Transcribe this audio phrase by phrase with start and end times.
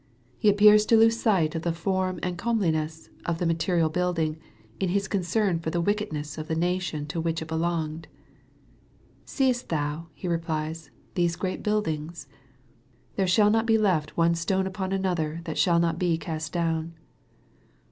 [0.39, 4.37] He appears to lose sight of the form and comeliness of the material building,
[4.79, 8.07] in His concern for the wickedness of the nation to which it belonged."
[9.35, 12.27] Seest thou," He replies," these great buildings?
[13.15, 16.95] There shall not be left one stone upon another, that shall not be cast down."